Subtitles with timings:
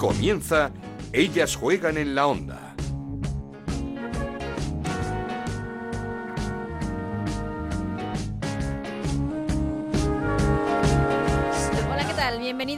[0.00, 0.70] Comienza
[1.12, 2.69] Ellas juegan en la onda.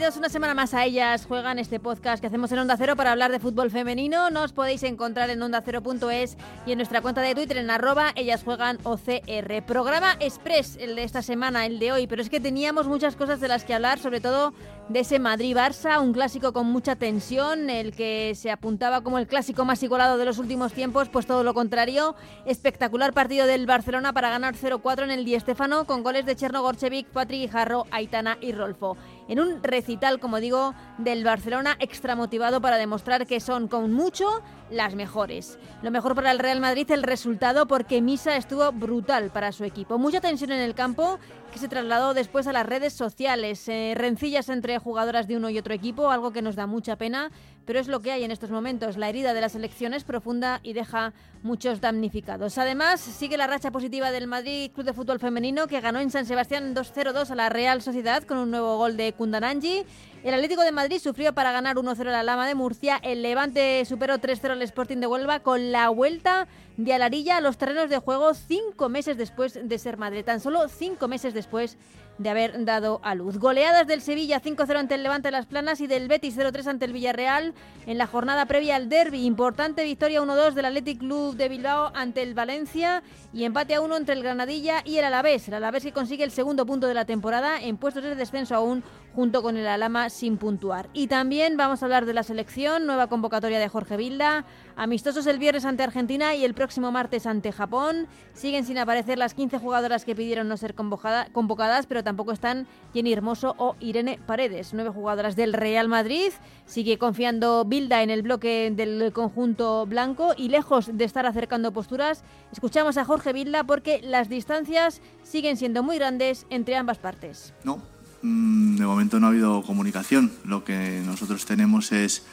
[0.02, 1.26] Bienvenidos una semana más a ellas.
[1.26, 4.30] Juegan este podcast que hacemos en Onda Cero para hablar de fútbol femenino.
[4.30, 6.36] Nos podéis encontrar en ondacero.es
[6.66, 9.62] y en nuestra cuenta de Twitter en arroba ellas juegan OCR.
[9.64, 13.38] Programa express el de esta semana, el de hoy, pero es que teníamos muchas cosas
[13.38, 14.52] de las que hablar, sobre todo
[14.88, 19.64] de ese Madrid-Barça, un clásico con mucha tensión, el que se apuntaba como el clásico
[19.64, 22.16] más igualado de los últimos tiempos, pues todo lo contrario.
[22.44, 26.60] Espectacular partido del Barcelona para ganar 0-4 en el Di Stéfano con goles de Cherno
[26.60, 28.96] Gorchevic, Patrick Jarro, Aitana y Rolfo
[29.28, 34.42] en un recital, como digo, del Barcelona extra motivado para demostrar que son con mucho
[34.70, 35.58] las mejores.
[35.82, 39.98] Lo mejor para el Real Madrid el resultado porque Misa estuvo brutal para su equipo.
[39.98, 41.18] Mucha tensión en el campo
[41.52, 43.68] que se trasladó después a las redes sociales.
[43.68, 47.30] Eh, rencillas entre jugadoras de uno y otro equipo, algo que nos da mucha pena,
[47.64, 48.96] pero es lo que hay en estos momentos.
[48.96, 52.58] La herida de la selección es profunda y deja muchos damnificados.
[52.58, 56.26] Además, sigue la racha positiva del Madrid Club de Fútbol Femenino que ganó en San
[56.26, 59.84] Sebastián 2-0-2 a la Real Sociedad con un nuevo gol de Kundananji.
[60.22, 63.00] El Atlético de Madrid sufrió para ganar 1-0 a la Lama de Murcia.
[63.02, 67.58] El Levante superó 3-0 al Sporting de Huelva con la vuelta de Alarilla a los
[67.58, 70.22] terrenos de juego cinco meses después de ser madre.
[70.22, 71.76] Tan solo cinco meses después
[72.22, 73.38] de haber dado a luz.
[73.38, 76.92] Goleadas del Sevilla 5-0 ante el Levante Las Planas y del Betis 0-3 ante el
[76.92, 77.54] Villarreal
[77.86, 79.24] en la jornada previa al derby.
[79.24, 83.96] Importante victoria 1-2 del Athletic Club de Bilbao ante el Valencia y empate a 1
[83.96, 85.48] entre el Granadilla y el Alavés.
[85.48, 88.82] El Alavés que consigue el segundo punto de la temporada en puestos de descenso aún
[89.14, 90.88] junto con el Alama sin puntuar.
[90.92, 94.44] Y también vamos a hablar de la selección, nueva convocatoria de Jorge Vilda,
[94.76, 98.06] amistosos el viernes ante Argentina y el próximo martes ante Japón.
[98.34, 103.12] Siguen sin aparecer las 15 jugadoras que pidieron no ser convocadas, pero tampoco están Jenny
[103.12, 106.32] Hermoso o Irene Paredes, nueve jugadoras del Real Madrid.
[106.66, 112.24] Sigue confiando Bilda en el bloque del conjunto blanco y lejos de estar acercando posturas,
[112.52, 117.54] escuchamos a Jorge Vilda porque las distancias siguen siendo muy grandes entre ambas partes.
[117.64, 117.82] No,
[118.22, 120.32] Mm, de momento no ha habido comunicación.
[120.44, 122.24] Lo que nosotros tenemos es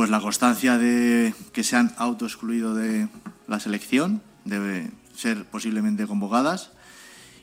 [0.00, 3.10] pues la constancia de que se han autoexcluido de
[3.46, 6.72] la selección, debe ser posiblemente convocadas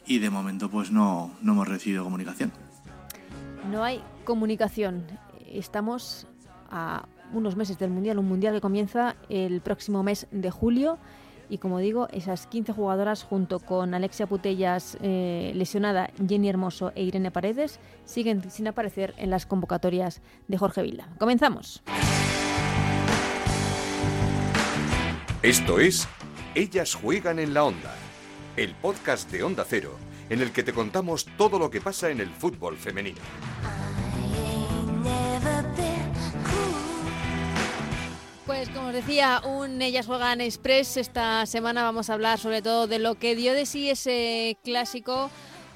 [0.07, 2.51] y de momento pues no, no hemos recibido comunicación.
[3.71, 5.05] No hay comunicación.
[5.47, 6.25] Estamos
[6.71, 10.97] a unos meses del Mundial, un Mundial que comienza el próximo mes de julio
[11.51, 17.03] y como digo, esas 15 jugadoras junto con Alexia Putellas eh, lesionada, Jenny Hermoso e
[17.03, 21.07] Irene Paredes siguen sin aparecer en las convocatorias de Jorge Vila.
[21.19, 21.83] Comenzamos.
[25.47, 26.09] Esto es
[26.55, 27.95] Ellas juegan en la onda,
[28.57, 29.97] el podcast de Onda Cero,
[30.29, 33.21] en el que te contamos todo lo que pasa en el fútbol femenino.
[38.45, 40.97] Pues como os decía, un Ellas Juegan Express.
[40.97, 45.29] Esta semana vamos a hablar sobre todo de lo que dio de sí ese clásico,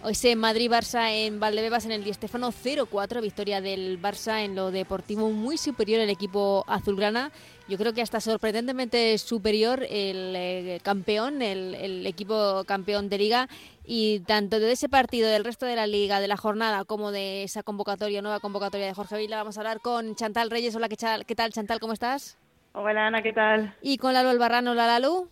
[0.05, 5.29] ese Madrid-Barça en Valdebebas en el Di Stéfano 0-4, victoria del Barça en lo deportivo
[5.29, 7.31] muy superior el equipo azulgrana.
[7.71, 13.47] Yo creo que hasta sorprendentemente superior el eh, campeón, el, el, equipo campeón de liga.
[13.85, 17.43] Y tanto de ese partido, del resto de la liga, de la jornada, como de
[17.43, 20.75] esa convocatoria, nueva convocatoria de Jorge Vila, vamos a hablar con Chantal Reyes.
[20.75, 20.97] Hola, ¿qué
[21.33, 21.79] tal, Chantal?
[21.79, 22.37] ¿Cómo estás?
[22.73, 23.73] Hola Ana, ¿qué tal?
[23.81, 25.29] Y con Lalo Albarrano, la Lalu.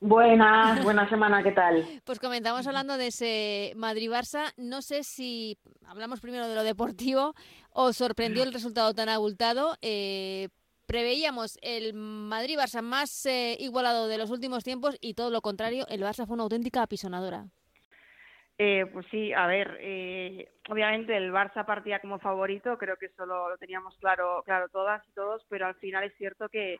[0.00, 1.84] Buenas, buena semana, ¿qué tal?
[2.04, 4.54] Pues comentamos hablando de ese Madrid-Barça.
[4.56, 7.34] No sé si hablamos primero de lo deportivo.
[7.72, 9.76] ¿Os sorprendió el resultado tan abultado?
[9.82, 10.48] Eh,
[10.86, 16.02] preveíamos el Madrid-Barça más eh, igualado de los últimos tiempos y todo lo contrario, el
[16.02, 17.46] Barça fue una auténtica apisonadora.
[18.56, 23.26] Eh, pues sí, a ver, eh, obviamente el Barça partía como favorito, creo que eso
[23.26, 26.78] lo, teníamos claro, claro todas y todos, pero al final es cierto que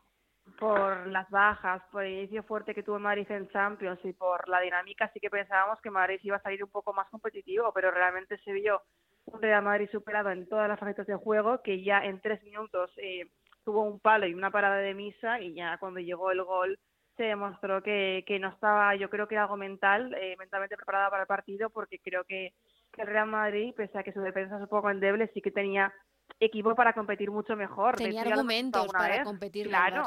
[0.59, 4.61] por las bajas, por el inicio fuerte que tuvo Madrid en Champions y por la
[4.61, 8.39] dinámica, sí que pensábamos que Madrid iba a salir un poco más competitivo, pero realmente
[8.45, 8.83] se vio
[9.25, 12.93] un Real Madrid superado en todas las facetas del juego, que ya en tres minutos
[12.99, 13.27] eh,
[13.65, 16.79] tuvo un palo y una parada de misa y ya cuando llegó el gol
[17.17, 21.23] se demostró que, que no estaba, yo creo que algo mental, eh, mentalmente preparada para
[21.23, 22.53] el partido, porque creo que,
[22.97, 25.93] el Real Madrid, pese a que su defensa es un poco endeble, sí que tenía
[26.39, 27.97] equipo para competir mucho mejor.
[27.97, 30.05] Tenía argumentos para competir claro,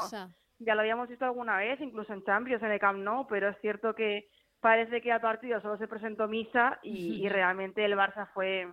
[0.58, 3.58] Ya lo habíamos visto alguna vez, incluso en Champions, en el Camp Nou, pero es
[3.60, 4.30] cierto que
[4.60, 8.72] parece que al partido solo se presentó Misa y, y realmente el Barça fue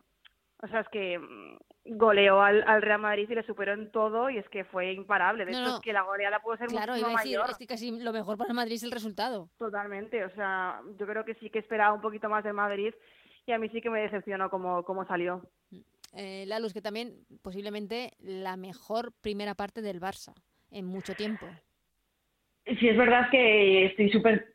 [0.62, 1.58] o sea, es que mm,
[1.98, 5.46] goleó al, al, Real Madrid y le superó en todo y es que fue imparable.
[5.46, 7.50] De hecho, es que la goleada pudo ser claro, mucho mayor.
[7.50, 9.50] Es que casi lo mejor para el Madrid es el resultado.
[9.58, 10.24] Totalmente.
[10.26, 12.94] O sea, yo creo que sí que esperaba un poquito más de Madrid
[13.46, 15.42] y a mí sí que me decepcionó cómo, cómo salió.
[16.14, 20.34] eh, Lalus, que también posiblemente la mejor primera parte del Barça
[20.72, 21.46] en mucho tiempo.
[22.80, 24.55] Sí, es verdad que estoy súper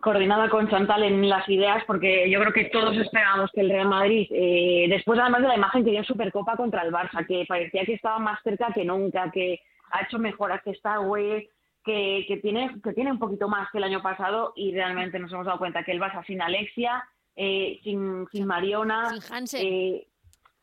[0.00, 3.88] coordinada con Chantal en las ideas porque yo creo que todos esperábamos que el Real
[3.88, 7.44] Madrid, eh, después además de la imagen que dio en Supercopa contra el Barça, que
[7.48, 9.60] parecía que estaba más cerca que nunca, que
[9.90, 11.48] ha hecho mejoras, que está güey,
[11.84, 15.32] que, que, tiene, que tiene un poquito más que el año pasado y realmente nos
[15.32, 17.04] hemos dado cuenta que el Barça sin Alexia,
[17.34, 19.12] eh, sin, sin Mariona,
[19.54, 20.06] eh,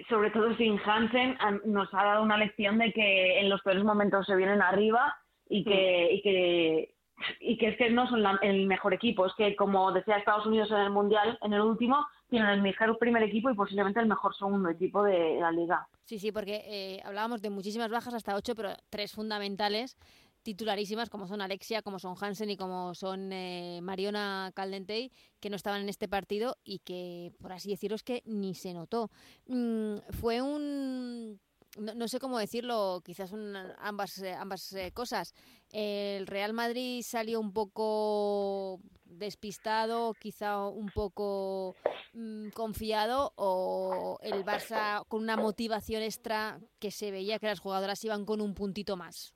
[0.10, 4.26] sobre todo sin Hansen, nos ha dado una lección de que en los peores momentos
[4.26, 5.16] se vienen arriba
[5.50, 6.96] y que, y que
[7.40, 10.72] y que es que no son el mejor equipo, es que como decía Estados Unidos
[10.72, 14.36] en el Mundial, en el último, tienen el mejor primer equipo y posiblemente el mejor
[14.36, 15.88] segundo equipo de la liga.
[16.06, 19.98] Sí, sí, porque eh, hablábamos de muchísimas bajas, hasta ocho, pero tres fundamentales
[20.44, 25.56] titularísimas como son Alexia, como son Hansen y como son eh, Mariona Caldentey, que no
[25.56, 29.10] estaban en este partido y que, por así decirlo, es que ni se notó.
[29.48, 31.40] Mm, fue un
[31.78, 33.34] no, sé cómo decirlo, quizás
[33.80, 35.34] ambas, eh, ambas eh, cosas.
[35.72, 41.76] El Real Madrid salió un poco despistado, quizá un poco
[42.14, 48.04] mm, confiado, o el Barça con una motivación extra que se veía que las jugadoras
[48.04, 49.34] iban con un puntito más.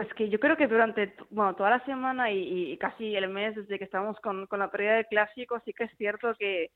[0.00, 3.78] es que yo creo que durante bueno, toda la semana y, casi el mes desde
[3.78, 6.70] que estamos con, con la pérdida del clásico, sí que es cierto que,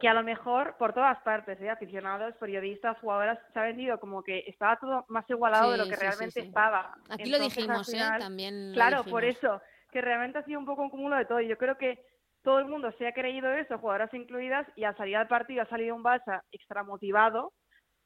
[0.00, 1.68] que a lo mejor por todas partes, ¿eh?
[1.68, 5.96] aficionados, periodistas, jugadoras, se ha vendido como que estaba todo más igualado de lo que
[5.96, 6.94] realmente estaba.
[7.10, 8.00] Aquí lo dijimos, ¿eh?
[8.18, 8.72] También.
[8.72, 9.60] Claro, por eso,
[9.92, 11.40] que realmente ha sido un poco un cúmulo de todo.
[11.40, 12.02] Y yo creo que
[12.42, 15.68] todo el mundo se ha creído eso, jugadoras incluidas, y al salir del partido ha
[15.68, 17.52] salido un Barça extra motivado,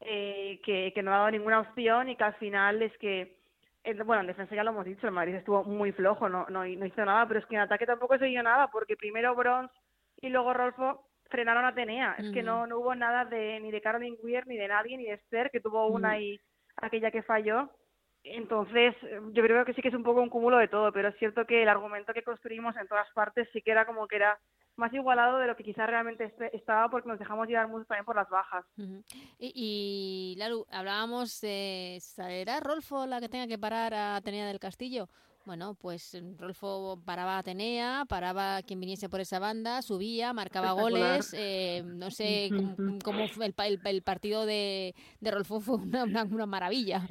[0.01, 3.39] eh, que, que no ha dado ninguna opción y que al final es que
[4.07, 6.87] bueno, en defensa ya lo hemos dicho, el Madrid estuvo muy flojo, no, no, no
[6.87, 9.75] hizo nada, pero es que en ataque tampoco se dio nada, porque primero Bronze
[10.23, 12.17] y luego Rolfo frenaron a Atenea.
[12.19, 15.05] Es que no, no hubo nada de ni de Caroline Weir, ni de nadie, ni
[15.05, 16.41] de Esther, que tuvo una y
[16.77, 17.71] aquella que falló.
[18.23, 18.95] Entonces,
[19.33, 21.45] yo creo que sí que es un poco un cúmulo de todo, pero es cierto
[21.45, 24.39] que el argumento que construimos en todas partes sí que era como que era
[24.77, 28.17] más igualado de lo que quizás realmente estaba porque nos dejamos llevar mucho también por
[28.17, 28.65] las bajas.
[29.39, 34.59] y, y, Lalu, hablábamos de, ¿será Rolfo la que tenga que parar a Atenea del
[34.59, 35.09] Castillo?
[35.45, 40.73] Bueno, pues Rolfo paraba a Atenea, paraba a quien viniese por esa banda, subía, marcaba
[40.73, 41.35] goles.
[41.37, 42.49] Eh, no sé
[43.05, 43.55] cómo, fue el,
[43.85, 47.03] el, partido de, de, Rolfo fue una, una, maravilla.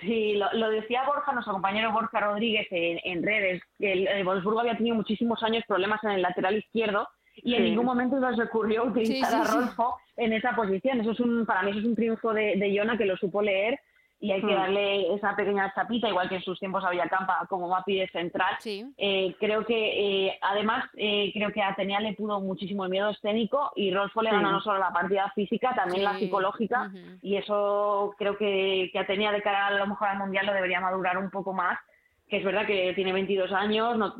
[0.00, 4.96] Sí, lo, decía Borja, nuestro compañero Borja Rodríguez en, redes, que el, Wolfsburgo había tenido
[4.96, 9.44] muchísimos años problemas en el lateral izquierdo y en ningún momento se ocurrió utilizar a
[9.44, 11.00] Rolfo en esa posición.
[11.00, 13.40] Eso es un, para mí eso es un triunfo de, de Jona que lo supo
[13.40, 13.78] leer
[14.20, 14.56] y hay que hmm.
[14.56, 18.56] darle esa pequeña chapita, igual que en sus tiempos había Campa como Mapi de central.
[18.64, 23.10] Eh, creo que, eh, además, eh, creo que a Atenea le pudo muchísimo el miedo
[23.10, 26.90] escénico y Rolfo le ganó no solo la partida física, también la psicológica,
[27.22, 30.80] y eso creo que, que Atenea de cara a lo mejor al Mundial lo debería
[30.80, 31.78] madurar un poco más,
[32.28, 34.14] que es verdad que tiene 22 años, no,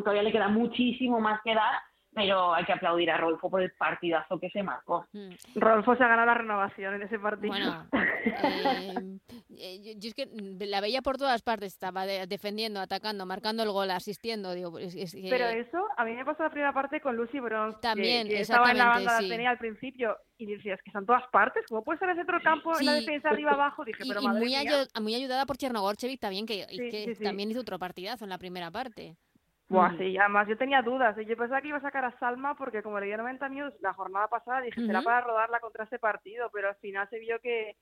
[0.00, 1.74] todavía le queda muchísimo más que dar,
[2.14, 5.06] pero hay que aplaudir a Rolfo por el partidazo que se marcó.
[5.12, 5.30] Mm.
[5.54, 7.52] Rolfo se ha ganado la renovación en ese partido.
[7.52, 9.18] Bueno, eh,
[9.58, 10.28] eh, yo, es que
[10.66, 14.52] la veía por todas partes, estaba defendiendo, atacando, marcando el gol, asistiendo.
[14.52, 17.78] Digo, Pero eso, a mí me pasó la primera parte con Lucy Bronze.
[17.80, 19.28] También, que, estaba en la banda sí.
[19.28, 22.78] tenía al principio y decías que están todas partes, ¿cómo puede ser ese otro campo
[22.78, 23.84] en la defensa arriba abajo?
[23.84, 28.24] Dije, pero madre muy, muy ayudada por Chernogorchevic también, que, que también hizo otro partidazo
[28.24, 29.16] en la primera parte.
[29.72, 31.16] Buah, sí, además yo tenía dudas.
[31.16, 33.94] Yo pensaba que iba a sacar a Salma porque como le dio 90 minutos la
[33.94, 37.76] jornada pasada, dije, será para rodarla contra ese partido, pero al final se vio que,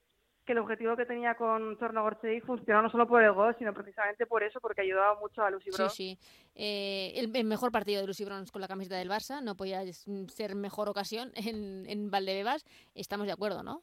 [0.47, 4.27] que el objetivo que tenía con Tornogorchevich funcionó no solo por el gol, sino precisamente
[4.27, 5.95] por eso, porque ayudaba mucho a Lucy Bronze.
[5.95, 6.51] Sí, sí.
[6.55, 9.83] Eh, el, mejor partido de Lucy Bronze con la camiseta del Barça, no podía
[10.29, 12.65] ser mejor ocasión en, en Valdebebas.
[12.95, 13.83] Estamos de acuerdo, ¿no?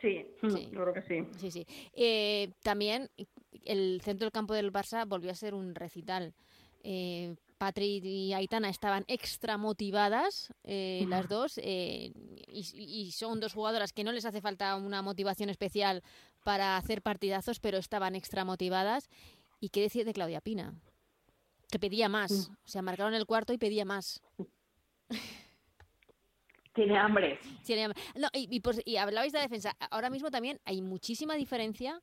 [0.00, 1.26] Sí, sí, creo que sí.
[1.38, 1.66] Sí, sí.
[1.94, 3.08] Eh, también
[3.64, 6.34] el centro del campo del Barça volvió a ser un recital
[6.84, 12.12] eh, Patri y Aitana estaban extra motivadas, eh, las dos, eh,
[12.46, 16.02] y, son dos jugadoras que no les hace falta una motivación especial
[16.44, 19.08] para hacer partidazos, pero estaban extra motivadas.
[19.60, 20.74] ¿Y qué decir de Claudia Pina?
[21.70, 24.20] Que pedía más, o sea, marcaron el cuarto y pedía más.
[26.74, 27.38] Tiene hambre.
[27.64, 28.02] Tiene hambre.
[28.16, 29.74] No, y, pues, y hablabais de la defensa.
[29.90, 31.98] Ahora mismo también hay muchísima diferencia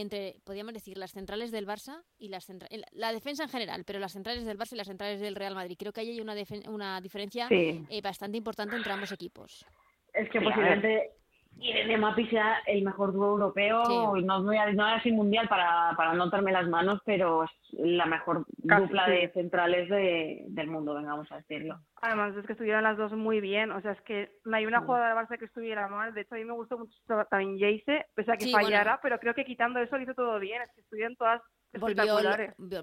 [0.00, 3.98] entre, podríamos decir, las centrales del Barça y las centrales, la defensa en general, pero
[3.98, 5.76] las centrales del Barça y las centrales del Real Madrid.
[5.78, 6.34] Creo que ahí hay una,
[6.68, 9.64] una diferencia eh, bastante importante entre ambos equipos.
[10.12, 11.17] Es que posiblemente
[11.60, 15.94] Irene Mapi sea el mejor dúo europeo, y no, voy a, no así mundial para,
[15.96, 20.94] para no darme las manos, pero es la mejor dupla de centrales de, del mundo,
[20.94, 21.80] vengamos a decirlo.
[22.00, 24.80] Además es que estuvieron las dos muy bien, o sea, es que no hay una
[24.80, 26.92] jugadora de Barça que estuviera mal, de hecho a mí me gustó mucho
[27.28, 30.62] también Jace, pese a que fallara, pero creo que quitando eso lo hizo todo bien,
[30.62, 31.42] es que estuvieron todas
[31.78, 32.18] Volvió,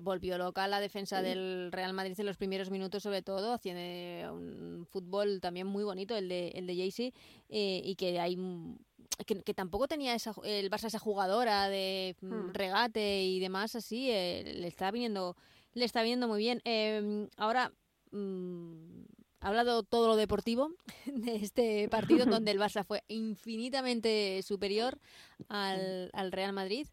[0.01, 4.86] volvió loca la defensa del Real Madrid en los primeros minutos, sobre todo, haciendo un
[4.86, 7.13] fútbol también muy bonito, el de, el de Jaycee,
[7.50, 8.38] eh, y que hay
[9.25, 12.54] que, tampoco tenía esa, el Barça esa jugadora de mm, hmm.
[12.54, 15.36] regate y demás así, eh, le está viniendo
[15.75, 16.62] le está viniendo muy bien.
[16.63, 17.72] Em, ahora
[18.12, 19.04] mm,
[19.42, 20.72] ha hablado todo lo deportivo
[21.06, 24.98] de este partido donde el Barça fue infinitamente superior
[25.50, 26.88] al, al Real Madrid.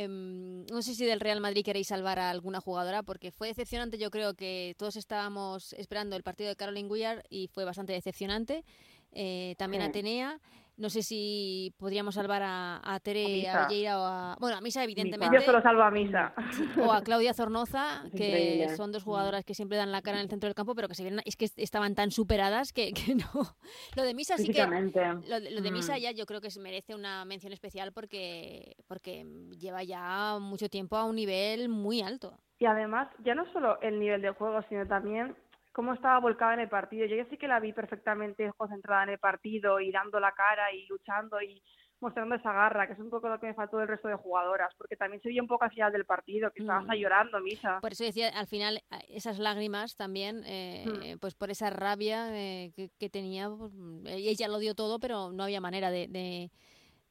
[0.00, 3.98] Em, no sé si del Real Madrid queréis salvar a alguna jugadora, porque fue decepcionante.
[3.98, 8.64] Yo creo que todos estábamos esperando el partido de Caroline Guillard y fue bastante decepcionante.
[9.10, 10.38] Eh, también Atenea.
[10.78, 13.66] No sé si podríamos salvar a, a Tere, a,
[13.98, 14.36] o a...
[14.38, 15.36] Bueno, a Misa, evidentemente.
[15.36, 16.32] Yo solo salvo a Misa.
[16.80, 20.30] O a Claudia Zornoza, que son dos jugadoras que siempre dan la cara en el
[20.30, 23.28] centro del campo, pero que se es que estaban tan superadas que, que no.
[23.96, 24.64] Lo de Misa sí que...
[24.64, 25.98] Lo, de Misa mm.
[25.98, 29.26] ya yo creo que merece una mención especial porque, porque
[29.58, 32.38] lleva ya mucho tiempo a un nivel muy alto.
[32.60, 35.34] Y además, ya no solo el nivel de juego, sino también
[35.78, 37.06] cómo estaba volcada en el partido.
[37.06, 40.72] Yo ya sí que la vi perfectamente concentrada en el partido y dando la cara
[40.72, 41.62] y luchando y
[42.00, 44.74] mostrando esa garra, que es un poco lo que me faltó del resto de jugadoras,
[44.76, 46.94] porque también se vio un poco al final del partido, que estabas mm.
[46.94, 47.78] llorando, Misa.
[47.80, 51.18] Por eso decía, al final, esas lágrimas también, eh, mm.
[51.20, 53.72] pues por esa rabia eh, que, tenía, pues,
[54.06, 56.08] ella lo dio todo, pero no había manera de,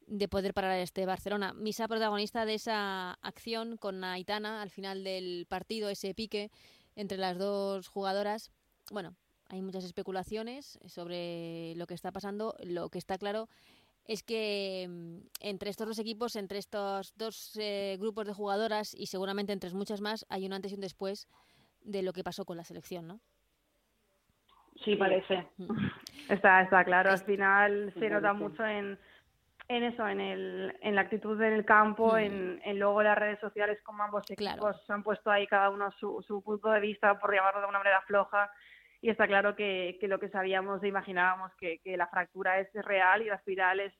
[0.07, 1.53] de, poder parar este Barcelona.
[1.53, 6.51] Misa protagonista de esa acción con Aitana al final del partido, ese pique
[6.97, 8.51] entre las dos jugadoras,
[8.91, 9.15] bueno,
[9.49, 12.55] hay muchas especulaciones sobre lo que está pasando.
[12.63, 13.47] Lo que está claro
[14.05, 19.07] es que mm, entre estos dos equipos, entre estos dos eh, grupos de jugadoras y
[19.07, 21.27] seguramente entre muchas más, hay un antes y un después
[21.81, 23.19] de lo que pasó con la selección, ¿no?
[24.83, 25.47] Sí, parece.
[25.57, 25.67] Mm.
[26.29, 27.11] Está, está claro.
[27.11, 28.99] Al final se nota mucho en,
[29.69, 32.17] en eso, en, el, en la actitud en el campo, mm.
[32.17, 36.21] en, en, luego las redes sociales, como ambos equipos han puesto ahí cada uno su,
[36.27, 38.51] su punto de vista, por llamarlo de una manera floja.
[39.01, 42.73] Y está claro que, que lo que sabíamos e imaginábamos, que, que la fractura es
[42.73, 43.93] real y la espiral es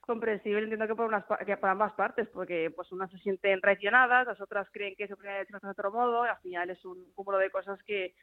[0.00, 4.26] comprensible, entiendo que por, unas, que por ambas partes, porque pues unas se sienten traicionadas,
[4.26, 7.10] las otras creen que se puede hacer de otro modo, y al final es un
[7.14, 8.14] cúmulo de cosas que,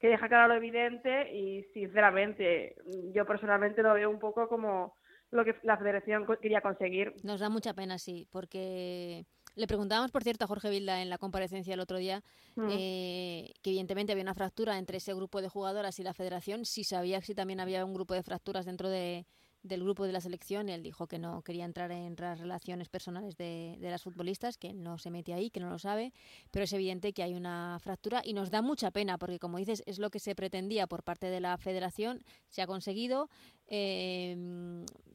[0.00, 2.74] que deja claro lo evidente y sinceramente
[3.14, 4.94] yo personalmente lo veo un poco como
[5.30, 7.14] lo que la federación quería conseguir.
[7.22, 9.24] Nos da mucha pena, sí, porque
[9.60, 12.24] le preguntábamos, por cierto, a Jorge Vilda en la comparecencia el otro día,
[12.56, 12.68] mm.
[12.70, 16.82] eh, que evidentemente había una fractura entre ese grupo de jugadoras y la federación, si
[16.82, 19.26] sabía si también había un grupo de fracturas dentro de,
[19.62, 20.68] del grupo de la selección.
[20.70, 24.72] Él dijo que no quería entrar en las relaciones personales de, de, las futbolistas, que
[24.72, 26.12] no se mete ahí, que no lo sabe,
[26.50, 29.82] pero es evidente que hay una fractura y nos da mucha pena porque, como dices,
[29.86, 33.28] es lo que se pretendía por parte de la federación, se ha conseguido.
[33.66, 34.36] Eh,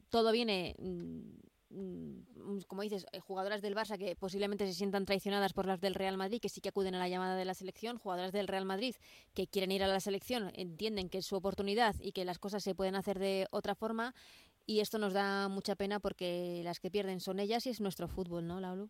[0.08, 1.20] todo viene mm,
[2.64, 6.16] como dices, eh, jugadoras del Barça que posiblemente se sientan traicionadas por las del Real
[6.16, 8.94] Madrid, que sí que acuden a la llamada de la selección, jugadoras del Real Madrid
[9.34, 12.62] que quieren ir a la selección, entienden que es su oportunidad y que las cosas
[12.62, 14.14] se pueden hacer de otra forma
[14.66, 18.08] y esto nos da mucha pena porque las que pierden son ellas y es nuestro
[18.08, 18.88] fútbol, ¿no, Laulu?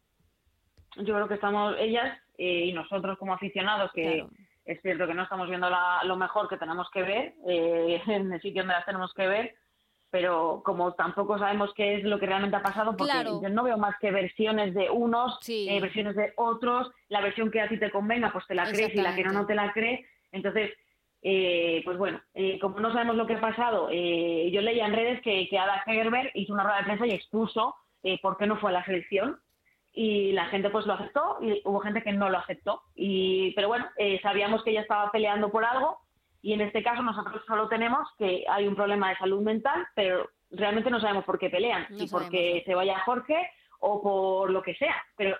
[0.97, 4.25] Yo creo que estamos ellas eh, y nosotros como aficionados que
[4.65, 5.69] es cierto que no estamos viendo
[6.05, 9.55] lo mejor que tenemos que ver eh, en el sitio donde las tenemos que ver
[10.11, 13.77] pero como tampoco sabemos qué es lo que realmente ha pasado, porque yo no veo
[13.77, 17.91] más que versiones de unos, eh, versiones de otros, la versión que a ti te
[17.91, 20.07] convenga, pues te la crees y la que no, no te la cree.
[20.33, 20.73] Entonces,
[21.23, 25.21] eh, pues bueno, eh, como no sabemos lo que ha pasado, yo leía en redes
[25.23, 27.75] que, que Ada Hegerberg hizo una rueda de prensa y expuso
[28.23, 29.41] por qué no fue a la selección
[29.93, 32.83] y la gente pues lo aceptó y hubo gente que no lo aceptó.
[32.95, 33.87] Y, pero bueno,
[34.23, 36.06] sabíamos que ella estaba peleando por algo
[36.43, 40.29] y en este caso nosotros solo tenemos que hay un problema de salud mental, pero
[40.51, 43.51] realmente no sabemos por qué pelean, si porque se vaya Jorge
[43.81, 44.95] o por lo que sea.
[45.17, 45.37] Pero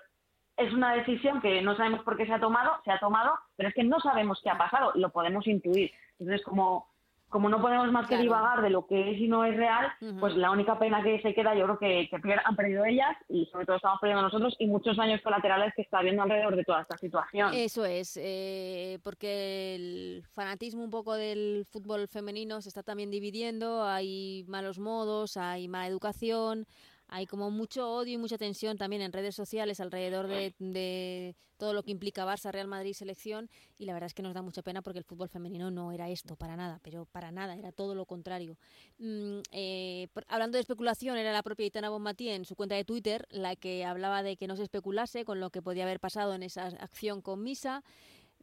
[0.57, 3.69] es una decisión que no sabemos por qué se ha tomado, se ha tomado, pero
[3.69, 5.91] es que no sabemos qué ha pasado, lo podemos intuir.
[6.19, 6.87] Entonces, como
[7.29, 9.87] como no podemos más que divagar de lo que es y no es real,
[10.19, 13.45] pues la única pena que se queda, yo creo que, que, han perdido ellas y
[13.47, 16.81] sobre todo estamos perdiendo nosotros y muchos años colaterales que está habiendo alrededor de toda
[16.81, 17.53] esta situación.
[17.53, 23.83] Eso es, eh, porque el fanatismo un poco del fútbol femenino se está también dividiendo,
[23.83, 26.65] hay malos modos, hay mala educación,
[27.09, 31.83] hay como mucho odio y mucha tensión también en redes sociales alrededor de, todo lo
[31.83, 34.81] que implica Barça, Real Madrid, selección, y la verdad es que nos da mucha pena
[34.81, 38.05] porque el fútbol femenino no era esto, para nada, pero para nada, era todo lo
[38.05, 38.57] contrario.
[38.99, 43.25] Mm, eh, hablando de especulación, era la propia Itana Bonmatí en su cuenta de Twitter
[43.29, 46.43] la que hablaba de que no se especulase con lo que podía haber pasado en
[46.43, 47.83] esa acción con Misa,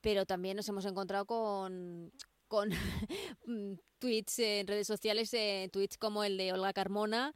[0.01, 2.13] pero también nos hemos encontrado con,
[2.49, 2.71] con
[3.47, 7.35] mm, tweets en redes sociales, eh, tweets como el de Olga Carmona,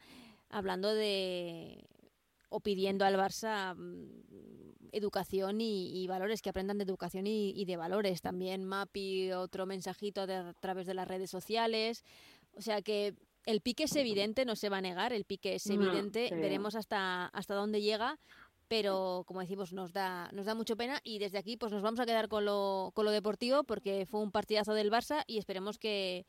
[0.50, 1.84] hablando de
[2.50, 8.22] o pidiendo al Barça mm, educación y, valores, que aprendan de educación y, de valores.
[8.22, 12.04] También Mapi, otro mensajito a través de las redes sociales.
[12.56, 13.14] O sea que
[13.44, 17.26] el pique es evidente, no se va a negar, el pique es evidente, veremos hasta,
[17.26, 18.18] hasta dónde llega,
[18.66, 22.00] pero como decimos, nos da, nos da mucho pena y desde aquí pues nos vamos
[22.00, 25.78] a quedar con lo, con lo deportivo porque fue un partidazo del Barça y esperemos
[25.78, 26.26] que,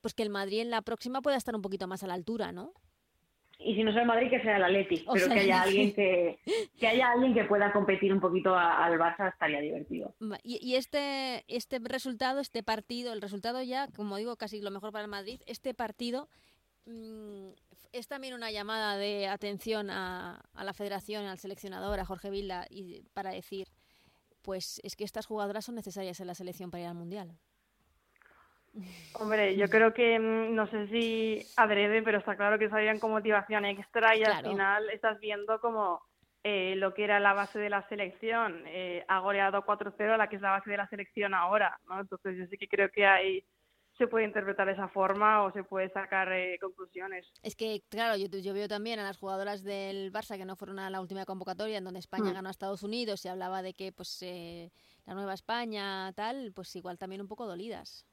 [0.00, 2.52] pues que el Madrid en la próxima pueda estar un poquito más a la altura,
[2.52, 2.72] ¿no?
[3.58, 6.38] Y si no es el Madrid que sea el Atleti, pero que haya alguien que,
[6.78, 10.14] que haya alguien que pueda competir un poquito al Barça estaría divertido.
[10.42, 15.04] Y, este este resultado, este partido, el resultado ya, como digo, casi lo mejor para
[15.04, 16.28] el Madrid, este partido
[16.86, 17.50] mm,
[17.92, 22.66] es también una llamada de atención a, a, la Federación, al seleccionador, a Jorge Vilda,
[22.68, 23.68] y para decir,
[24.42, 27.38] pues es que estas jugadoras son necesarias en la selección para ir al Mundial.
[29.14, 33.12] Hombre, yo creo que mm, no sé si adrede, pero está claro que salían con
[33.12, 36.02] motivación extra y al final estás viendo como
[36.42, 38.64] eh, lo que era la base de la selección.
[38.66, 42.00] Eh, ha goleado 4-0 la que es la base de la selección ahora, ¿no?
[42.00, 43.44] Entonces yo sí que creo que ahí
[43.96, 47.26] se puede interpretar de esa forma o se puede sacar eh, conclusiones.
[47.44, 50.80] Es que, claro, yo, yo veo también a las jugadoras del Barça que no fueron
[50.80, 52.34] a la última convocatoria en donde España mm.
[52.34, 54.20] ganó a Estados Unidos, se hablaba de que pues
[55.06, 58.04] la nueva España, tal, pues igual también un poco dolidas.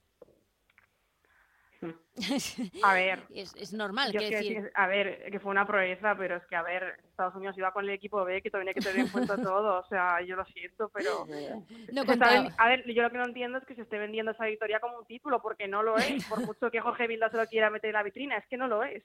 [2.84, 3.24] A ver.
[3.34, 4.12] es, normal.
[4.12, 4.72] que decir...
[4.76, 7.86] a ver, que fue una proeza, pero es que, a ver, Estados Unidos iba con
[7.86, 9.80] el equipo B, que también hay que tener en cuenta todo.
[9.80, 11.26] O sea, yo lo siento, pero.
[11.92, 12.04] No
[12.58, 15.00] a ver, yo lo que no entiendo es que se esté vendiendo esa victoria como
[15.00, 16.26] un título, porque no lo es.
[16.26, 18.68] Por mucho que Jorge Vilda se lo quiera meter en la vitrina, es que no
[18.68, 19.04] lo es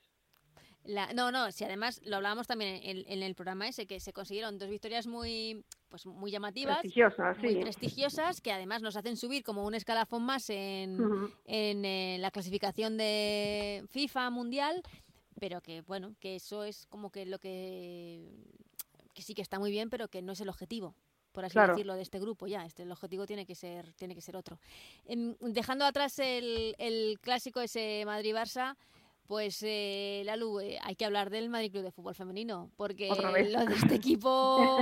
[1.14, 4.68] no, no, si además lo hablábamos también en, el programa ese, que se consiguieron dos
[4.68, 9.74] victorias muy, pues muy llamativas, prestigiosas, muy prestigiosas, que además nos hacen subir como un
[9.74, 10.98] escalafón más en,
[11.44, 14.82] en eh, la clasificación de FIFA mundial,
[15.40, 18.30] pero que bueno, que eso es como que lo que,
[19.14, 20.94] que sí que está muy bien, pero que no es el objetivo
[21.32, 22.64] por así decirlo, de este grupo ya.
[22.64, 24.58] Este, el objetivo tiene que ser, tiene que ser otro.
[25.04, 28.74] Em, dejando atrás el, el clásico ese Madrid-Barça,
[29.26, 33.64] pues, eh, Lalu, eh, hay que hablar del Madrid Club de Fútbol Femenino, porque lo
[33.64, 34.78] de este equipo,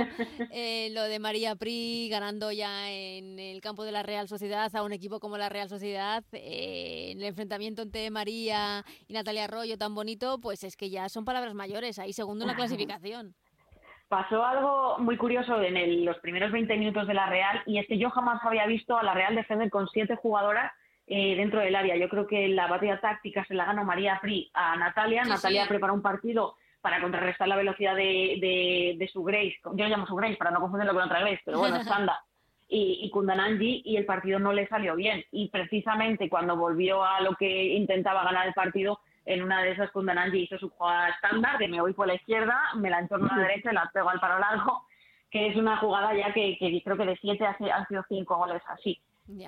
[0.51, 4.83] eh, lo de María Pri ganando ya en el campo de la Real Sociedad a
[4.83, 9.77] un equipo como la Real Sociedad, eh, en el enfrentamiento entre María y Natalia Arroyo
[9.77, 13.35] tan bonito, pues es que ya son palabras mayores, ahí segundo en la clasificación.
[14.07, 17.97] Pasó algo muy curioso en los primeros 20 minutos de la Real, y es que
[17.97, 20.71] yo jamás había visto a la Real defender con siete jugadoras
[21.07, 21.95] eh, dentro del área.
[21.97, 25.23] Yo creo que la batalla táctica se la ganó María Free a Natalia.
[25.23, 30.05] Natalia preparó un partido para contrarrestar la velocidad de, de, su Grace, yo lo llamo
[30.05, 32.23] su Grace para no confundirlo con otra Grace, pero bueno, Sanda
[32.69, 35.23] y, y Kundananji, y el partido no le salió bien.
[35.31, 39.89] Y precisamente cuando volvió a lo que intentaba ganar el partido, en una de esas
[39.89, 43.35] Kundananji hizo su jugada estándar, de me voy por la izquierda, me la entorno a
[43.35, 44.85] la derecha y la pego al paro largo,
[45.31, 48.61] que es una jugada ya que, que creo que de siete han sido cinco goles
[48.67, 49.01] así.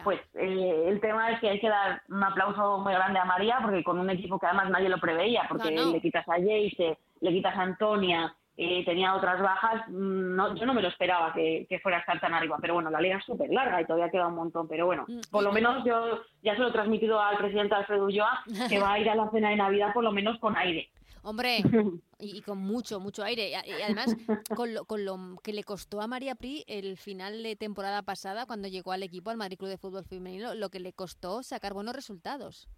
[0.04, 3.60] Pues eh, el tema es que hay que dar un aplauso muy grande a María,
[3.62, 7.32] porque con un equipo que además nadie lo preveía, porque le quitas a Jace, le
[7.32, 11.68] quitas a Antonia, eh, tenía otras bajas, mm, no, yo no me lo esperaba que,
[11.84, 14.28] fuera a estar tan arriba, pero bueno, la liga es súper larga y todavía queda
[14.28, 17.38] un montón, pero bueno, mm, por lo menos yo ya se lo he transmitido al
[17.38, 20.40] presidente Alfredo Ulloa, que va a ir a la cena de Navidad por lo menos
[20.40, 20.90] con aire.
[21.28, 21.58] Hombre,
[22.20, 23.50] y, con mucho, mucho aire.
[23.50, 24.16] Y además,
[24.56, 28.46] con lo, con lo que le costó a María Pri el final de temporada pasada,
[28.46, 31.74] cuando llegó al equipo, al Madrid Club de Fútbol Femenino, lo que le costó sacar
[31.74, 32.70] buenos resultados.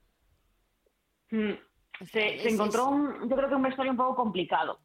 [1.29, 1.51] Mm,
[2.11, 4.79] se, encontró, un, yo creo que un vestuario un poco complicado.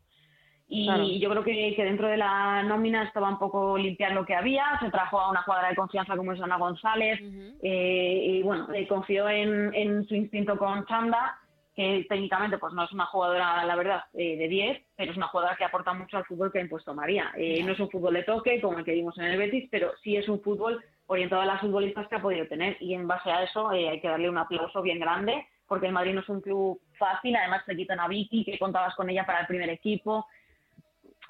[0.66, 4.35] Y yo creo que, que, dentro de la nómina estaba un poco limpiar lo que
[4.35, 4.79] había.
[4.81, 7.18] Se trajo a una jugadora de confianza como es Ana González.
[7.62, 11.38] eh, y bueno, confió en, en, su instinto con Chanda
[11.74, 15.26] que técnicamente pues no es una jugadora, la verdad, eh, de 10, pero es una
[15.26, 17.32] jugadora que aporta mucho al fútbol que ha impuesto María.
[17.37, 19.92] Eh, no es un fútbol de toque como el que vimos en el Betis, pero
[20.02, 23.30] sí es un fútbol orientado a las futbolistas que ha podido tener y en base
[23.30, 26.28] a eso eh, hay que darle un aplauso bien grande porque el Madrid no es
[26.28, 29.70] un club fácil, además te quitan a Vicky, que contabas con ella para el primer
[29.70, 30.26] equipo.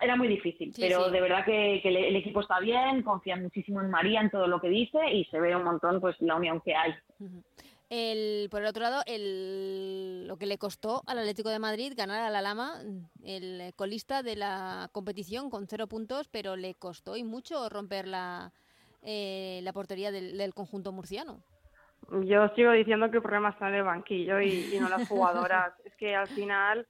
[0.00, 4.20] Era muy difícil, pero de verdad que, el, equipo está bien, confían muchísimo en María,
[4.20, 6.94] en todo lo que dice y se ve un montón pues la unión que hay.
[7.90, 12.22] El, por el otro lado, el, lo que le costó al Atlético de Madrid ganar
[12.22, 12.80] a la Lama,
[13.22, 18.52] el colista de la competición con cero puntos, pero le costó y mucho romper la,
[19.02, 21.42] eh, la portería del, conjunto murciano.
[22.24, 25.74] Yo sigo diciendo que el problema está en el banquillo y, no las jugadoras.
[25.84, 26.86] es que al final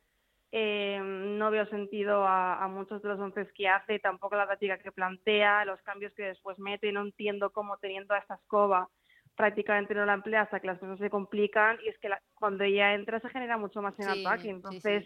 [0.53, 4.93] eh, no veo sentido a, muchos de los once que hace, tampoco la táctica que
[4.93, 6.93] plantea, los cambios que después mete.
[6.93, 8.89] No entiendo cómo teniendo a esta escoba
[9.37, 12.94] prácticamente no la emplea hasta que las cosas se complican y es que cuando ella
[12.94, 14.51] entra se genera mucho más en ataque.
[14.51, 15.05] Entonces,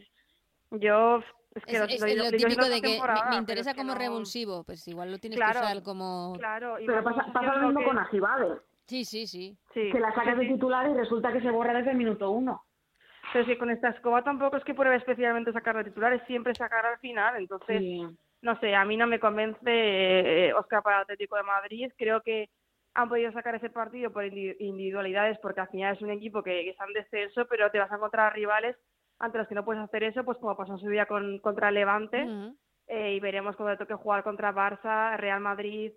[0.71, 1.21] yo
[1.55, 5.39] es que es, lo, típico de que me, interesa como revulsivo, pues igual lo tienes
[5.39, 6.35] que usar como...
[6.39, 8.59] Claro, pero pasa, lo mismo con Agibade.
[8.87, 11.97] Sí, sí, sí, Que la sacas de titular y resulta que se borra desde el
[11.97, 12.65] minuto uno.
[13.33, 16.55] Pero sí, con esta escoba tampoco es que pruebe especialmente sacar de titular, es siempre
[16.55, 17.37] sacar al final.
[17.37, 17.83] Entonces,
[18.41, 21.93] no sé, a mí no me convence eh, Oscar para el Atlético de Madrid.
[21.99, 22.49] Creo que
[22.99, 26.85] han podido sacar ese partido por individualidades porque al final es un equipo que, está
[26.85, 28.77] en descenso, pero te vas a encontrar rivales
[29.21, 31.71] ante los que no puedes hacer eso, pues como pasó en su día con, contra
[31.71, 32.27] Levante,
[32.89, 35.93] eh, y veremos cuando toque jugar contra Barça, Real Madrid,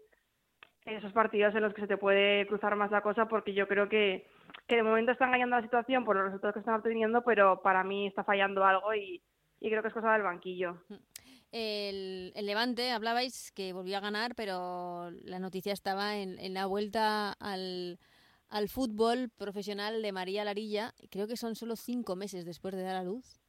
[0.86, 3.90] esos partidos en los que se te puede cruzar más la cosa, porque yo creo
[3.90, 4.28] que,
[4.68, 7.84] que de momento están ganando la situación por los resultados que están obteniendo, pero para
[7.84, 9.24] mí está fallando algo y,
[9.60, 10.78] y creo que es cosa del banquillo.
[11.52, 17.34] El, Levante, hablabais que volvió a ganar, pero la noticia estaba en, en la vuelta
[17.34, 18.00] al,
[18.52, 22.98] al fútbol profesional de María Larilla, creo que son solo cinco meses después de dar
[22.98, 23.42] a luz,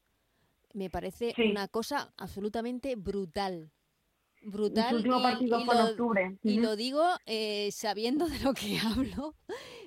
[0.75, 3.71] me parece una cosa absolutamente brutal.
[4.45, 4.97] Brutal.
[4.97, 6.39] último y, partido y, lo, octubre.
[6.43, 9.37] y lo digo eh, sabiendo de lo que hablo.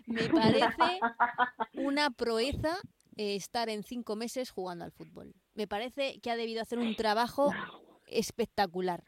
[0.06, 1.00] Me parece
[1.74, 2.78] una proeza
[3.18, 5.34] eh, estar en cinco meses jugando al fútbol.
[5.56, 7.52] Me parece que ha debido hacer un trabajo
[8.20, 9.04] espectacular.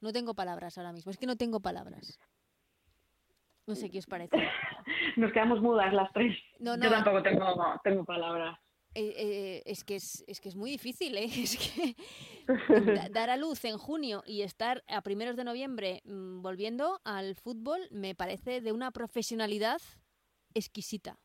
[0.00, 2.18] No tengo palabras ahora mismo, es que no tengo palabras.
[3.66, 4.36] No sé qué os parece.
[5.16, 6.36] Nos quedamos mudas las tres.
[6.58, 8.58] Yo tampoco tengo, tengo palabras.
[8.92, 11.26] Eh, eh, es, que es, es, que es muy difícil, ¿eh?
[11.30, 11.94] Es que
[13.12, 17.80] dar a luz en junio y estar a primeros de noviembre mm, volviendo al fútbol
[17.92, 19.80] me parece de una profesionalidad
[20.54, 21.16] exquisita.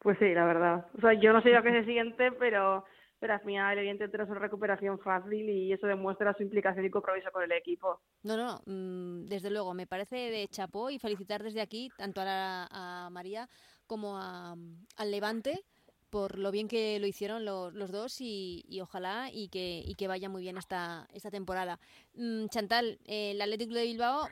[0.00, 0.86] Pues sí, la verdad.
[0.98, 2.84] O sea, yo no sé lo que es el siguiente, pero
[3.18, 6.90] pero al final evidentemente no es una recuperación fácil y eso demuestra su implicación y
[6.90, 8.00] compromiso con el equipo.
[8.22, 13.08] No, no, mm, desde luego, me parece de chapó y felicitar desde aquí tanto a,
[13.10, 13.48] María
[13.86, 14.54] como a,
[14.96, 15.64] al Levante
[16.10, 20.30] por lo bien que lo hicieron los dos y, ojalá y que, y que vaya
[20.30, 21.78] muy bien esta, esta temporada.
[22.14, 24.26] Mm, Chantal, el Atlético de Bilbao,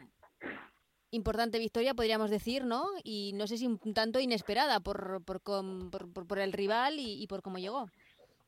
[1.11, 2.87] importante victoria podríamos decir, ¿no?
[3.05, 7.43] Y no sé si un tanto inesperada por, por, por, por el rival y por
[7.43, 7.91] cómo llegó.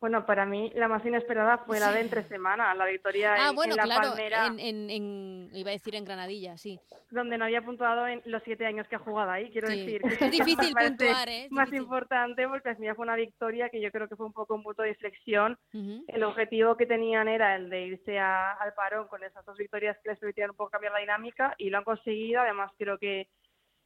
[0.01, 3.57] Bueno, para mí la más inesperada fue la de entre semana, la victoria ah, en,
[3.57, 4.47] bueno, la claro, Palmera.
[4.57, 6.79] En, iba a decir en Granadilla, sí.
[7.11, 10.01] Donde no había puntuado en los siete años que ha jugado ahí, quiero decir.
[10.05, 11.49] Es, difícil puntuar, ¿eh?
[11.51, 14.55] más importante porque al final fue una victoria que yo creo que fue un poco
[14.55, 15.59] un punto de inflexión.
[15.73, 20.11] El objetivo que tenían era el de irse al parón con esas dos victorias que
[20.11, 22.41] les permitieron un poco cambiar la dinámica y lo han conseguido.
[22.41, 23.29] Además, creo que,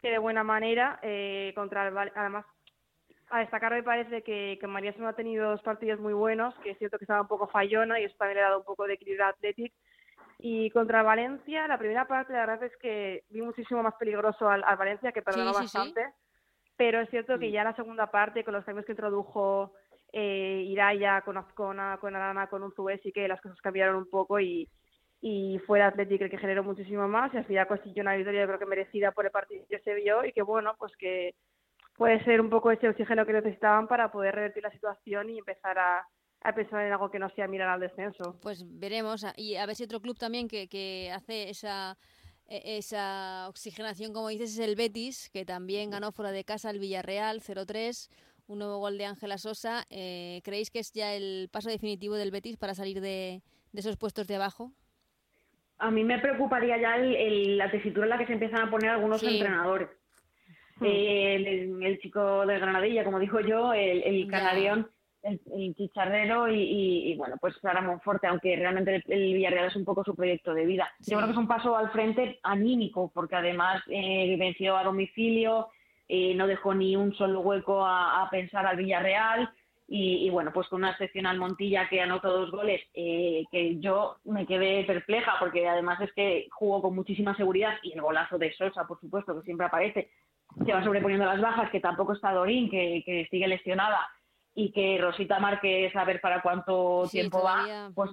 [0.03, 2.45] que de buena manera, eh, contra el, además
[3.33, 6.73] a destacar me parece que, que María no ha tenido dos partidos muy buenos, que
[6.73, 8.87] es cierto que estaba un poco fallona y eso también le ha dado un poco
[8.87, 9.73] de equilibrio Athletic.
[10.39, 14.63] Y contra Valencia, la primera parte, la verdad es que vi muchísimo más peligroso al,
[14.77, 16.13] Valencia, que perdonó bastante.
[16.77, 19.73] Pero es cierto que ya la segunda parte, con los cambios que introdujo
[20.13, 24.41] eh, Iraya, con Azcona, con Arana, con Unzué, sí que las cosas cambiaron un poco
[24.41, 24.69] y,
[25.23, 28.47] y fue el Athletic el que generó muchísimo más y al final consiguió una victoria
[28.47, 31.35] creo que merecida por el partido que se vio y que bueno, pues que
[32.03, 35.79] puede ser un poco ese oxígeno que necesitaban para poder revertir la situación y empezar
[35.79, 36.05] a,
[36.53, 38.41] pensar en algo que no sea mirar al descenso.
[38.43, 41.97] Pues veremos, y a ver si otro club también que, que hace esa
[42.49, 46.81] e, esa oxigenación, como dices, es el Betis, que también ganó fuera de casa el
[46.81, 48.11] Villarreal 0-3,
[48.49, 49.85] un nuevo gol de Ángela Sosa.
[49.89, 54.27] Eh, ¿Creéis que es ya el paso definitivo del Betis para salir de, esos puestos
[54.27, 54.73] de abajo?
[55.79, 58.91] A mí me preocuparía ya el, la tesitura en la que se empiezan a poner
[58.91, 59.89] algunos entrenadores.
[60.83, 61.83] Hmm.
[61.83, 64.89] el, chico de Granadilla, como dijo yo, el, el canadión,
[65.23, 70.15] el, chicharrero y, bueno, pues Sara Monforte, aunque realmente el, Villarreal es un poco su
[70.15, 70.91] proyecto de vida.
[71.01, 75.69] Yo creo que es un paso al frente anímico, porque además eh, venció a domicilio,
[76.09, 79.51] eh, no dejó ni un solo hueco a, pensar al Villarreal.
[79.95, 84.47] Y, bueno, pues con una excepcional Montilla que anotó dos goles, eh, que yo me
[84.47, 88.87] quedé perpleja porque además es que jugó con muchísima seguridad y el golazo de Sosa,
[88.87, 90.09] por supuesto, que siempre aparece,
[90.65, 94.09] se va sobreponiendo las bajas, que tampoco está Dorín, que, sigue lesionada,
[94.55, 98.11] y que Rosita Márquez a ver para cuánto tiempo va, pues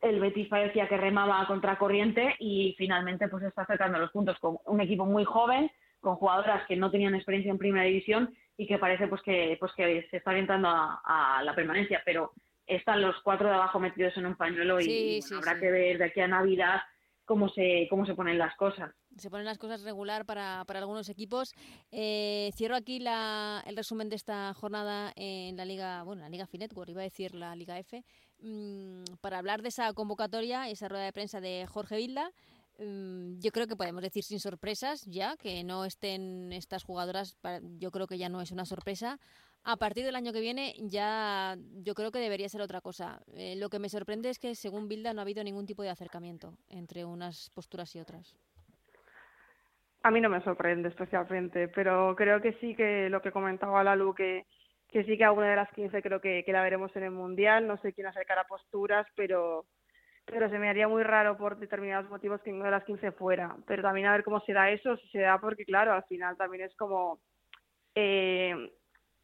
[0.00, 4.58] el Betis parecía que remaba a contracorriente y finalmente pues está acercando los puntos con
[4.64, 8.78] un equipo muy joven, con jugadoras que no tenían experiencia en primera división y que
[8.78, 12.32] parece pues que pues que se está orientando a, la permanencia, pero
[12.66, 16.20] están los cuatro de abajo metidos en un pañuelo y, habrá que ver de aquí
[16.20, 16.80] a Navidad
[17.24, 21.08] cómo se cómo se ponen las cosas se ponen las cosas regular para, para algunos
[21.08, 21.52] equipos.
[21.90, 26.46] Eh, cierro aquí la, el resumen de esta jornada en la Liga, bueno, la Liga
[26.46, 28.04] Finetwork, iba a decir la Liga F,
[28.40, 32.32] mm, para hablar de esa convocatoria, esa rueda de prensa de Jorge Vilda.
[32.78, 37.36] Mm, yo creo que podemos decir sin sorpresas ya, que no estén estas jugadoras,
[37.78, 39.18] yo creo que ya no es una sorpresa.
[39.62, 43.22] A partir del año que viene ya yo creo que debería ser otra cosa.
[43.34, 45.90] Eh, lo que me sorprende es que según Bilda no ha habido ningún tipo de
[45.90, 48.34] acercamiento entre unas posturas y otras.
[50.02, 54.14] A mí no me sorprende especialmente, pero creo que sí que lo que comentaba Lalu,
[54.14, 54.46] que,
[54.88, 57.66] que sí que alguna de las 15 creo que, que la veremos en el Mundial.
[57.66, 59.66] No sé quién acercará posturas, pero
[60.30, 63.56] pero se me haría muy raro por determinados motivos que ninguna de las 15 fuera.
[63.66, 66.36] Pero también a ver cómo se da eso, si se da porque, claro, al final
[66.36, 67.20] también es como.
[67.94, 68.54] Eh,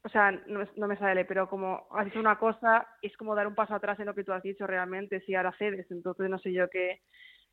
[0.03, 3.47] o sea, no, no, me sale, pero como has dicho una cosa, es como dar
[3.47, 5.91] un paso atrás en lo que tú has dicho realmente, si ahora cedes.
[5.91, 7.01] Entonces, no sé yo qué,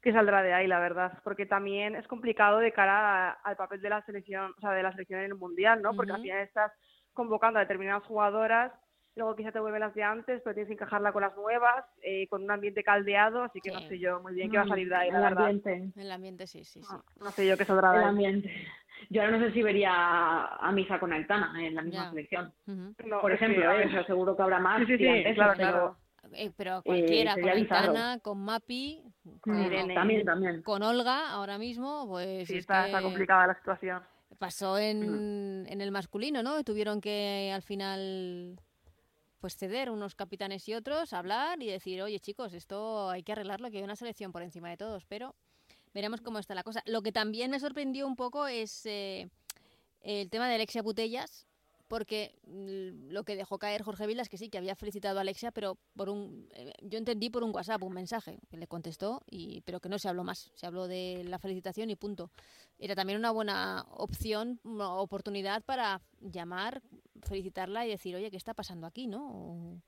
[0.04, 3.90] que saldrá de ahí, la verdad, porque también es complicado de cara al papel de
[3.90, 5.94] la selección, o sea, de la selección en el mundial, ¿no?
[5.94, 6.74] Porque al final estás
[7.14, 8.74] convocando a determinadas jugadoras,
[9.16, 12.28] luego quizá te vuelven las de antes, pero tienes que encajarla con las nuevas, eh,
[12.28, 14.90] con un ambiente caldeado, así que no sé yo muy bien qué va a salir
[14.90, 15.92] de ahí, la el Ambiente.
[15.96, 16.96] El ambiente, sí, sí, sí.
[17.22, 18.04] No, sé yo qué saldrá de ahí.
[18.04, 18.52] El ambiente.
[19.10, 22.54] Yo ahora no sé si vería a Misa con Aitana en la misma selección.
[23.22, 24.04] Por ejemplo, ¿eh?
[24.06, 24.86] seguro que habrá más.
[24.86, 25.98] Sí, sí, sí, claro, claro.
[26.34, 29.04] Eh, pero cualquiera, con Aitana, con Mapi,
[29.42, 30.62] con, Irene, también, también.
[30.64, 34.02] con Olga ahora mismo, pues sí, está, está, complicada la situación.
[34.38, 36.64] Pasó en, en el masculino, ¿no?
[36.64, 38.60] tuvieron que al final
[39.40, 43.70] pues ceder unos capitanes y otros, hablar y decir, oye chicos, esto hay que arreglarlo,
[43.70, 45.36] que hay una selección por encima de todos, pero
[45.94, 46.82] veremos cómo está la cosa.
[46.86, 49.30] Lo que también me sorprendió un poco es eh,
[50.02, 51.46] el tema de Alexia Butellas,
[51.88, 55.52] porque mm, lo que dejó caer Jorge Vilas que sí, que había felicitado a Alexia,
[55.52, 59.62] pero por un, eh, yo entendí por un WhatsApp, un mensaje, que le contestó, y,
[59.62, 62.32] pero que no se habló más, se habló de la felicitación y punto.
[62.80, 66.82] Era también una buena opción, una oportunidad para llamar,
[67.22, 69.82] felicitarla y decir, oye, ¿qué está pasando aquí, no?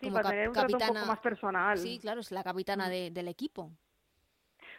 [0.00, 1.78] sí, para tener un capitana, un poco más personal.
[1.78, 3.12] Sí, claro, es la capitana mm.
[3.12, 3.70] del equipo.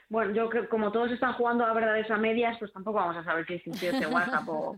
[0.09, 3.23] Bueno, yo que como todos están jugando a verdades a medias, pues tampoco vamos a
[3.23, 4.77] saber si sintió ese WhatsApp o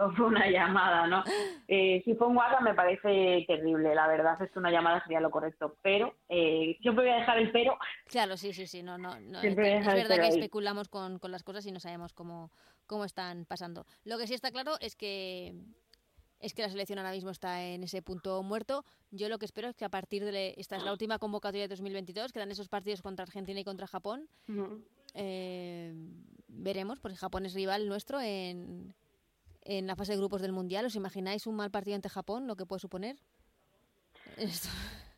[0.26, 1.22] una llamada, ¿no?
[1.68, 5.20] Eh, si fue un WhatsApp me parece terrible, la verdad es que una llamada sería
[5.20, 7.78] lo correcto, pero eh, siempre voy a dejar el pero.
[8.06, 11.66] Claro, sí, sí, sí, no, no, no es, verdad que especulamos con, con, las cosas
[11.66, 12.50] y no sabemos cómo,
[12.86, 13.84] cómo están pasando.
[14.04, 15.54] Lo que sí está claro es que
[16.40, 18.84] es que la selección ahora mismo está en ese punto muerto.
[19.10, 21.68] Yo lo que espero es que a partir de esta es la última convocatoria de
[21.68, 24.26] 2022, quedan esos partidos contra Argentina y contra Japón.
[25.14, 25.92] Eh,
[26.48, 28.94] veremos, porque Japón es rival nuestro en,
[29.62, 30.86] en la fase de grupos del Mundial.
[30.86, 33.16] ¿Os imagináis un mal partido ante Japón, lo que puede suponer?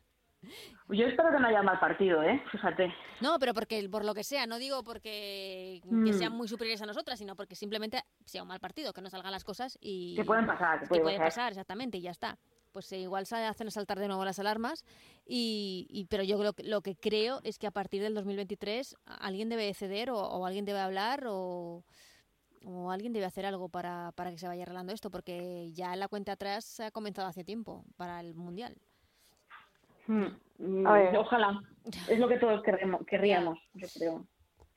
[0.89, 2.43] Yo espero que no haya mal partido, ¿eh?
[2.51, 2.93] Fíjate.
[3.21, 6.11] No, pero porque por lo que sea, no digo porque mm.
[6.13, 9.31] sean muy superiores a nosotras, sino porque simplemente sea un mal partido, que no salgan
[9.31, 10.15] las cosas y...
[10.15, 10.81] Que pueden pasar.
[10.81, 11.51] Que, pueden pasar.
[11.51, 12.37] exactamente, y ya está.
[12.73, 14.83] Pues eh, igual se hacen saltar de nuevo las alarmas,
[15.25, 19.73] y, pero yo creo, lo que creo es que a partir del 2023 alguien debe
[19.73, 21.85] ceder o, o alguien debe hablar o
[22.63, 26.07] o alguien debe hacer algo para, para que se vaya arreglando esto, porque ya la
[26.07, 28.75] cuenta atrás se ha comenzado hace tiempo para el Mundial.
[30.07, 30.85] Hmm.
[31.17, 31.61] ojalá.
[32.09, 34.27] Es lo que todos querríamos, yo creo.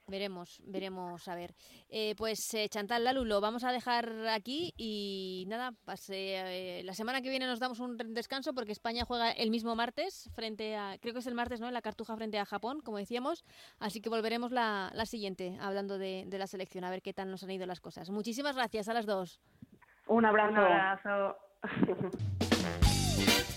[0.09, 1.53] Veremos, veremos, a ver.
[1.89, 6.95] Eh, pues eh, Chantal Lalu, lo vamos a dejar aquí y nada, pase, eh, la
[6.95, 10.97] semana que viene nos damos un descanso porque España juega el mismo martes frente a,
[11.01, 11.67] creo que es el martes, ¿no?
[11.67, 13.45] En la Cartuja frente a Japón, como decíamos.
[13.81, 17.29] Así que volveremos la, la siguiente hablando de, de, la selección, a ver qué tal
[17.29, 18.09] nos han ido las cosas.
[18.11, 19.41] Muchísimas gracias a las dos.
[20.07, 20.53] Un abrazo.
[20.53, 21.37] Un abrazo.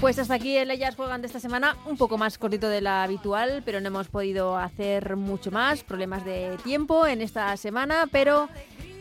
[0.00, 3.02] Pues hasta aquí el Ellas Juegan de esta semana, un poco más cortito de la
[3.02, 8.48] habitual, pero no hemos podido hacer mucho más, problemas de tiempo en esta semana, pero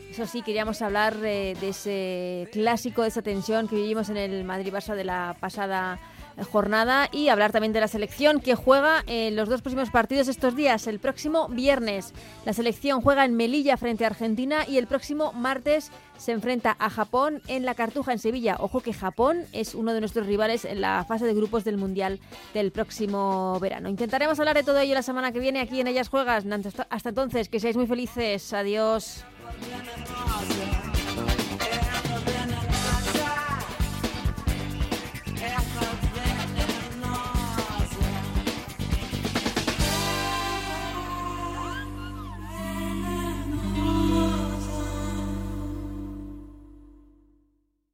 [0.10, 4.44] eso sí, queríamos hablar de, de ese clásico, de esa tensión que vivimos en el
[4.44, 6.00] Madrid-Barça de la pasada
[6.44, 10.56] jornada y hablar también de la selección que juega en los dos próximos partidos estos
[10.56, 10.88] días.
[10.88, 12.14] El próximo viernes
[12.46, 16.90] la selección juega en Melilla frente a Argentina y el próximo martes se enfrenta a
[16.90, 18.58] Japón en la Cartuja en Sevilla.
[18.60, 22.20] Ojo que Japón es uno de nuestros rivales en la fase de grupos del Mundial
[22.54, 23.90] del próximo verano.
[23.90, 26.46] Intentaremos hablar de todo ello la semana que viene aquí en Ellas Juegas.
[26.90, 28.54] Hasta entonces, que seáis muy felices.
[28.54, 29.24] Adiós.